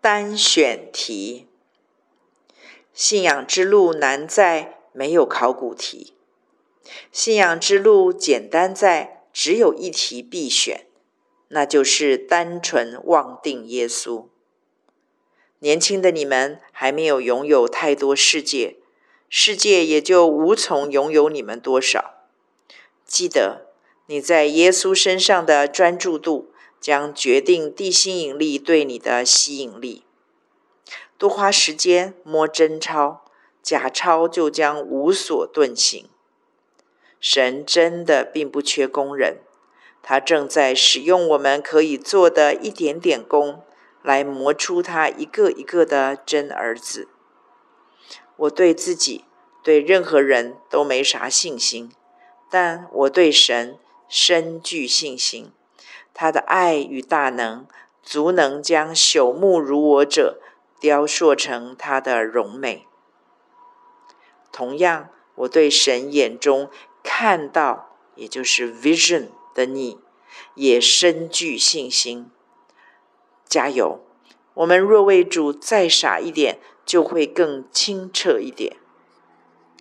[0.00, 1.46] 单选题。
[2.94, 6.14] 信仰之路难在没有考古题，
[7.12, 10.86] 信仰之路简单在只有一题必选，
[11.48, 14.28] 那就是单纯妄定耶稣。
[15.58, 18.76] 年轻的你们还没有拥有太多世界，
[19.28, 22.26] 世界也就无从拥有你们多少。
[23.04, 23.66] 记得
[24.06, 26.49] 你在耶稣身上的专注度，
[26.80, 30.04] 将决定地心引力对你的吸引力。
[31.18, 33.20] 多花时间摸真钞，
[33.62, 36.08] 假钞就将无所遁形。
[37.20, 39.42] 神真的并不缺工人，
[40.02, 43.62] 他正在使用我们可以做的一点点工，
[44.02, 47.08] 来磨出他一个一个的真儿子。
[48.36, 49.26] 我对自己、
[49.62, 51.92] 对任何人都没啥信心，
[52.50, 55.52] 但我对神深具信心。
[56.12, 57.66] 他的爱与大能，
[58.02, 60.40] 足能将朽木如我者。
[60.80, 62.86] 雕塑成他的荣美。
[64.50, 66.70] 同样，我对神眼中
[67.02, 69.98] 看到，也就是 vision 的你，
[70.54, 72.30] 也深具信心。
[73.44, 74.00] 加油！
[74.54, 78.78] 我们若为主再傻一点，就会更清澈一点。